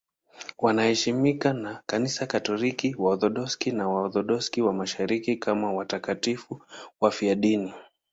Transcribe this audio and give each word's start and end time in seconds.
Wanaheshimiwa 0.57 1.53
na 1.53 1.81
Kanisa 1.85 2.25
Katoliki, 2.27 2.95
Waorthodoksi 2.97 3.71
na 3.71 3.89
Waorthodoksi 3.89 4.61
wa 4.61 4.73
Mashariki 4.73 5.35
kama 5.35 5.73
watakatifu 5.73 6.61
wafiadini. 7.01 7.73